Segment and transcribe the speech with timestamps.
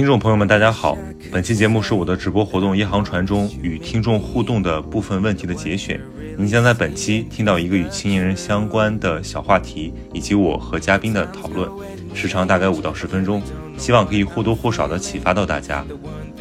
[0.00, 0.96] 听众朋友们，大家好。
[1.30, 6.00] 本期节目是我的直播活动《一航船》中与听众互动的部分问题的节选。
[6.38, 11.70] 您将在本期听到一个与青年人相关的小话题，以及我和嘉宾的讨论，
[12.14, 13.42] 时长大概五到十分钟，
[13.76, 15.84] 希望可以或多或少的启发到大家。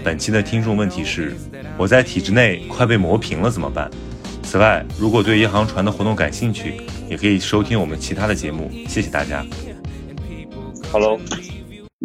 [0.06, 1.36] 本期的听众问题是：
[1.78, 3.92] 我在体制内快被磨平了怎么办？
[4.42, 6.76] 此外，如果对一航船的活动感兴趣，
[7.10, 8.72] 也可以收听我们其他的节目。
[8.88, 9.46] 谢谢大家。
[10.94, 11.20] Hello，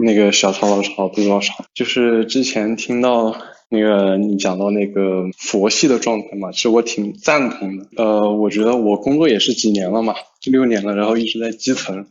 [0.04, 3.36] 那个小曹老师好，杜老师好，就是之前听到
[3.70, 7.88] 那个你讲到那个佛系的状态嘛，其实我挺赞同的。
[7.96, 12.06] 呃，我觉得我工作也是几年了嘛，六年了，然后一直在基层，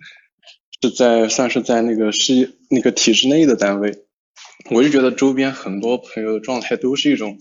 [0.82, 3.94] 是在算是在那个事业那个体制内的单位，
[4.72, 7.38] 我就觉得周边很多朋友的状态都是一种。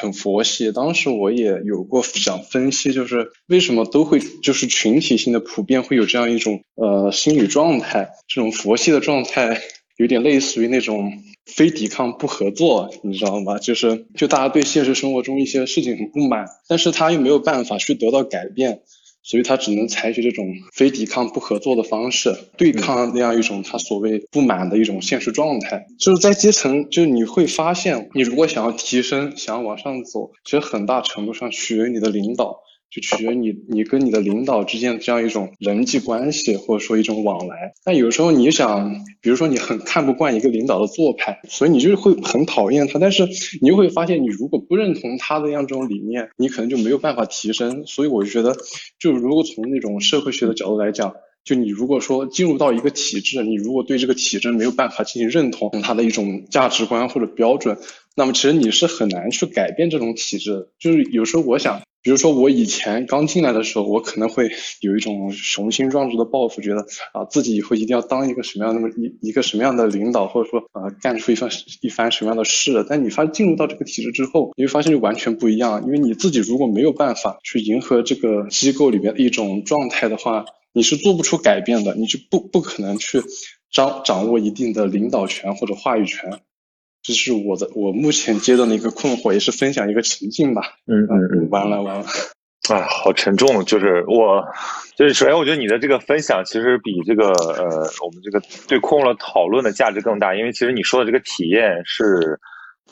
[0.00, 9.60] 很佛系，当时我也有过想分析，就是为什么都会，就是群体性的普遍会有这样一种呃心理状态，这种佛系的状态
[9.98, 11.12] 有点类似于那种
[11.44, 13.58] 非抵抗不合作，你知道吗？
[13.58, 18.80] 就是就大家对现实生活中一些事情很不满，但是他又没有办法去得到改变。
[19.20, 25.84] 所以他只能采取这种非抵抗不合作的方式，对抗那样一种他所谓不满的一种现实状态。
[25.98, 32.56] 就是在基层，就是你会发现，你如果想要提升，想要往上走，其实很大程度上取决于你的领导。
[32.90, 37.74] 就取决于你，你跟你的领导之间的这样一种人际关系，或者说一种往来。
[37.84, 42.98] 但有时候你想，比如说你很看不惯一个领导的做派，所以你就会很讨厌他。
[42.98, 43.28] 但是
[43.60, 47.84] 你又会发现，你如果不认同他的样这种理念，你可能就没有办法提升。
[47.86, 48.56] 所以我就觉得，
[48.98, 57.76] 就如果从那种社会学的角度来讲，就你如果说进入到一个体制，你如果对这个体制没有办法进行认同，他的一种价值观或者标准，
[58.16, 60.68] 那么其实你是很难去改变这种体制。
[60.78, 61.82] 就是有时候我想。
[62.00, 71.50] 比如说我以前刚进来的时候，我可能会有一种雄心壮志的抱负，觉得啊自己以后一定要当一个什么样那么一一个什么样的领导，或者说呃干出一番
[71.82, 72.86] 一番什么样的事。
[72.88, 83.22] 但你发进入到这个体制之后，你会发现就完全不一样，因为你自己如果没有办法去迎合这个机构里边的一种状态的话，你是做不出改变的，你就不不可能去
[83.72, 86.40] 掌掌握一定的领导权或者话语权。
[87.02, 90.62] 这是我的，我目前阶段的一个困惑，也是分享一个情境吧。
[90.86, 92.04] 嗯嗯嗯，完了完了，
[92.70, 93.64] 哎，好沉重。
[93.64, 94.44] 就是我，
[94.96, 97.66] 就是首先我觉得你的这个分享其实比这个呃，
[98.04, 102.38] 我们这个对困了讨论的价值更大，因为其实你说的这个体验是，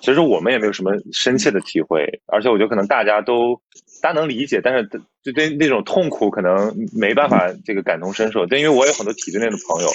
[0.00, 3.60] 其实我们也没有什么深切的体会，而且我觉得可能大家都。
[4.02, 4.88] 大家能理解，但是
[5.22, 8.46] 就对那种痛苦可能没办法这个感同身受。
[8.46, 9.88] 但因为我有很多体制内的朋友，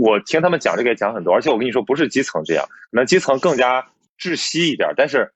[0.00, 1.32] 我听他们讲这个也讲很多。
[1.32, 3.86] 而且我跟你说，不是基层这样，可能基层更加
[4.18, 4.88] 窒息一点。
[4.96, 5.30] 但是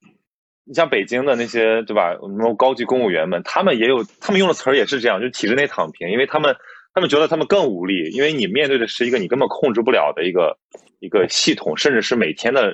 [0.65, 6.55] 你像北京的那些对吧，什么高级公务员们，他们也有，他们用的词儿也是这样，就体制内躺平，因为他们
[6.93, 10.57] 他们觉得他们更无力，因为你面对的是一个你根本控制不了的一个
[10.99, 12.73] 一个系统，甚至是每天的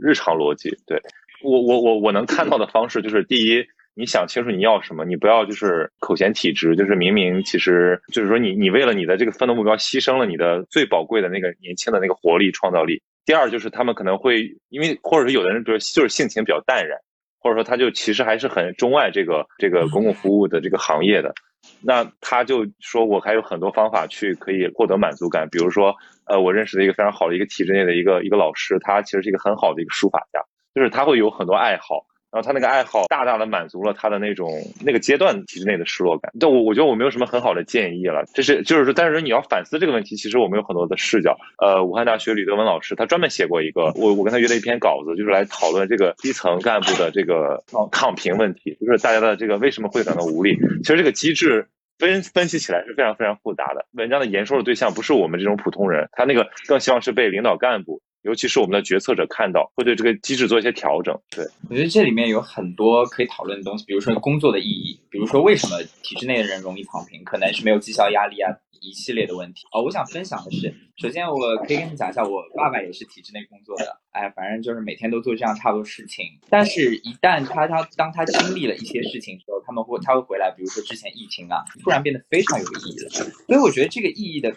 [0.00, 0.68] 日常逻辑。
[0.86, 1.00] 对
[1.42, 3.64] 我我我我能看到的方式就是第一。
[3.94, 13.02] 你想清楚你要什么，你不要就是口嫌体直，就是明明其实就是说你你为了你的这个奋斗目标牺牲了你的最宝贵的那个年轻的那个活力创造力。
[13.24, 16.98] 第二就是他们可能会因为或者是有的人比如就是性情比较淡然，
[17.38, 21.34] 或者说他就其实还是很钟爱这个这个公共服务的这个行业的，
[21.82, 30.40] 那他就说我还有很多方法去可以获得满足感，比如说呃我认识的一个非常好的一个体制内的一个一个老师，他其实是一个很好的一个书法家，
[30.74, 32.06] 就是他会有很多爱好。
[32.32, 34.50] 然后他那个爱好大大的满足了他的那种
[34.82, 36.32] 那个阶段体制内的失落感。
[36.40, 41.36] 但我我觉得我没有什么很好的建议了，这是就是说，但是你要反思这个问题，其实我们有很多的视角。
[41.58, 50.56] 呃，武汉大学吕德文老师他专门写过一个，我我跟他约了一篇稿子，就是来讨论这个基层干部的这个躺平问题，就是大家的这个为什么会感到无力。
[50.82, 53.84] 其实这个机制分分析起来是非常非常复杂的。
[53.92, 58.00] 文章的言说的对象不是我们这种普通人，他那个更希望是被领导干部。
[58.22, 61.16] 尤其是我们的决策者看到，会对这个机制做一些调整。
[61.30, 68.50] 对我觉得这里面有很多可以讨论的东西，比如说工作的意义，比如说为什么体制内的人容易躺平，可能是没有绩效压力啊。
[68.84, 76.26] 一系列的问题哦，我想分享的是，首先我可以跟你讲一下，我爸爸也是体制内工作的，哎，反正就是每天都做这样差不多事情。
[76.50, 83.08] 但是，一旦他他当他经历了一些事情之，他们会他会回来，比如说之前疫情啊，突然变得非常有意义了。
[83.08, 84.54] 所以我觉得这个意义的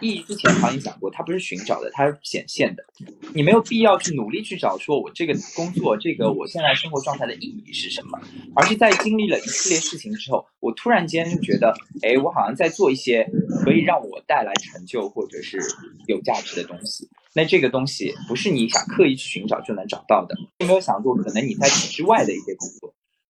[0.00, 2.84] 意义，之前好像讲过，它不是寻找的，它是显现的。
[3.32, 8.18] 你没有必要去努力去找，说我这个工作，这个我现在生活状态的意义是什么，
[8.56, 11.72] 而是在经历了一系列事情之后，我突然间就觉得，
[12.02, 13.24] 哎，我好像在做一些。
[13.64, 15.58] 可以让我带来成就或者是
[16.06, 20.36] 有价值的东西，那这个东西不是你想刻意去寻找就能找到的。
[20.58, 22.85] 有没有想过，可能你在体制外的一些工作，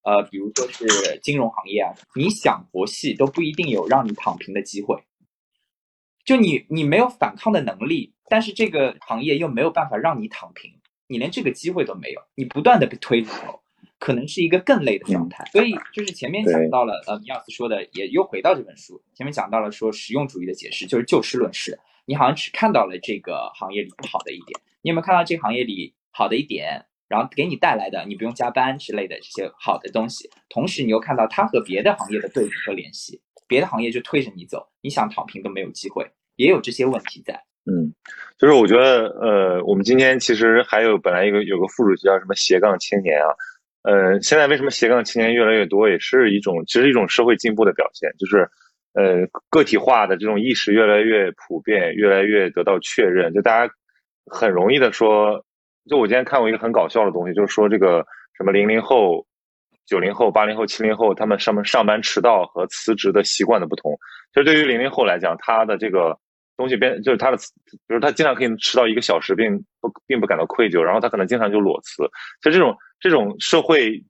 [0.06, 5.02] 呃，比如说是金融行业啊，你想佛系都不一定有让你躺平的机会。
[6.24, 10.70] 就你你没有反抗的能力，但是这个行业又没有办法让你躺平，
[11.08, 13.60] 你连这个机会都没有，你不断的被推着走，
[13.98, 15.44] 可能是一个更累的状态。
[15.50, 21.76] 所以就是前面讲到了，呃，米尔斯说的也又回到这本书，前面讲到了说实用主义的解释就是就事论事。
[22.04, 26.86] 你好像只看到了这个行业里不好的一点，你有没有看到这个行业里好的一点？
[27.08, 36.04] 然后给你带来的你不用加班之类的这些好的东西，同时你又看到它和别的行业的对比和联系，别的行业就推着你走，你想躺平都没有机会，
[36.34, 37.40] 也有这些问题在。
[37.64, 37.94] 嗯，
[38.38, 43.30] 就是我觉得，呃，我们今天其实还有本来一个有个副主题叫什么斜杠青年啊，
[43.82, 48.48] 呃，现在为什么斜杠青年越来越多，也是一种其实一种社会进步的表现，就是
[48.94, 53.72] 呃个体化的这种意识越来越普遍，越来越得到确认，就大家
[54.26, 55.44] 很容易的说。
[55.88, 58.04] 就我今天看过一个很搞笑的东西，就是说这个
[58.36, 59.26] 什么零零后、
[59.86, 63.92] 九零后、八零后、七零后，他们上班上班迟到和辞职的习惯的不同。
[64.34, 66.18] 其实对于零零后来讲，他的这个
[66.56, 67.36] 东西变就是他的，
[67.86, 72.02] 比如他经常可以迟到一个小时，并不并不感到愧疚，然后他可能经常就裸辞。
[72.42, 74.02] 其实这种这种社会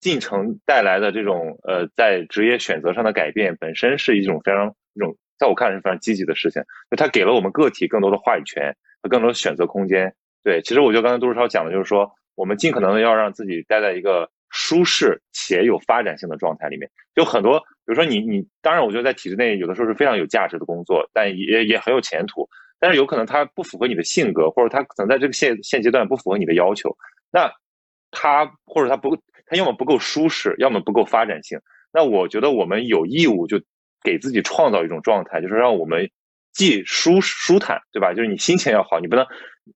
[0.00, 6.62] 进程带来的这种呃在职业选择上的改变，本身是一种非常一种在我看来是非常积极的事情。
[6.90, 10.14] 就它给了我们个体更多的话语权和更多的选择空间。
[10.44, 16.88] 对，其实我觉得刚才杜世超讲的就是说，我们尽可能的要让自己待在一个舒适且有发展性的状态里面。
[17.14, 22.46] 就很多，比如说你你，当然我觉得在体制内有的时候是非常有价值的工作，但也也很有前途。
[22.78, 26.94] 但是有可能它不符合你的性格，或者它可能在这个现现阶段不符合你的要求。
[27.32, 27.50] 那
[28.10, 31.58] 它或者它不，它要么不够舒适，要么不够发展性。
[31.90, 33.58] 那我觉得我们有义务就
[34.02, 36.10] 给自己创造一种状态，就是让我们
[36.52, 38.12] 既舒舒坦，对吧？
[38.12, 39.26] 就是你心情要好，你不能。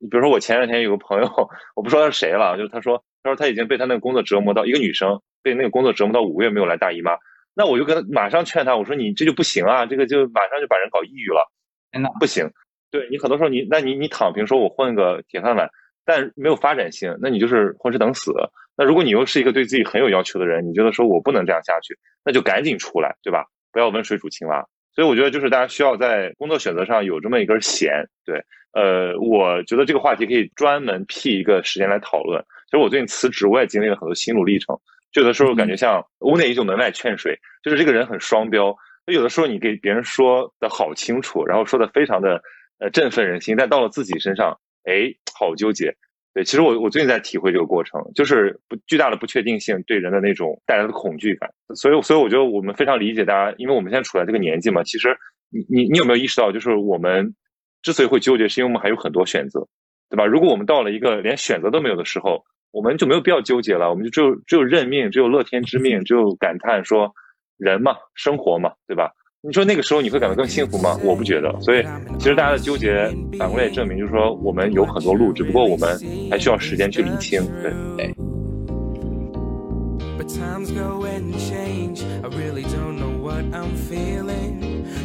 [0.01, 1.29] 你比如说，我前两天有个朋友，
[1.75, 7.17] 我不说他是谁了，就是他说，他说他已经被他那个工作折磨到，一个女生被那个工作折磨到五个月没有来大姨妈，
[7.55, 11.51] 那我就跟他马上劝他，我说你这就不行啊，这个就马上就把人搞抑郁了，
[11.91, 12.51] 真的不行。
[12.91, 15.69] 对你很多时候你，那你你躺平说我混个铁饭碗，
[16.05, 18.33] 但没有发展性，那你就是混吃等死。
[18.77, 23.45] 那如果你又是一个对自己很有要求的人，你觉得说我不能这样下去，那就赶紧出来，对吧？
[23.73, 24.65] 不要温水煮青蛙。
[24.99, 28.43] 所以我觉得就是大家需要在工作选择上有这么一根弦，对。
[28.73, 32.45] 呃，我觉得这个话题可以专门辟一个时间来讨论。
[32.67, 34.77] 其实我最近辞职，我也经历了很多心路历程。
[35.13, 38.75] 就有的时候感觉像屋内依旧门外劝水，就是这个人很双标。
[39.07, 42.43] 有的时候你给别人说的好清楚，然后说的非常的
[42.81, 45.95] 呃振奋人心，但到了自己身上，哎，好纠结。
[46.39, 51.51] 对，其实我我最近在体会这个过程，就是不巨大的不确定性对人的那种带来的恐惧感。
[51.75, 54.85] 所以，所以我觉得我们非常理解大家，因为我们现在处在这个年纪嘛。
[54.85, 55.17] 其实，
[55.51, 57.35] 你你你有没有意识到，就是我们。
[57.81, 59.67] 之所以会纠结，是因为我们还有很多选择，
[60.11, 60.27] 对吧？
[60.27, 67.15] 如果我们到了一个连选择都没有的时候，我们就没有必要纠结了，我们就只有只有认命，只有乐天知命，只有感叹说，
[67.57, 69.13] 人嘛，生活嘛，对吧？
[69.49, 71.01] 你说那个时候你会感到更幸福吗？
[71.03, 71.51] 我不觉得。
[71.59, 71.83] 所以，
[72.19, 75.99] 其实大家的纠结反过来也证明，就是说我们有很多路，只不过我们
[76.31, 77.43] 还需要时间去理清。
[77.63, 78.15] 对。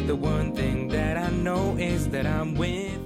[0.06, 3.03] The one thing that I know is that I'm with.